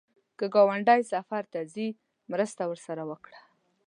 که 0.37 0.45
ګاونډی 0.53 1.01
سفر 1.13 1.43
ته 1.53 1.59
ځي، 1.73 1.87
مرسته 2.31 2.61
ورسره 2.67 3.03
وکړه 3.09 3.39